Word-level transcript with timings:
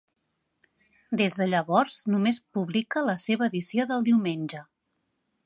Des 1.21 1.37
de 1.41 1.47
llavors 1.51 1.99
només 2.13 2.41
publica 2.59 3.05
la 3.11 3.17
seva 3.27 3.51
edició 3.53 3.87
del 3.93 4.09
diumenge. 4.11 4.65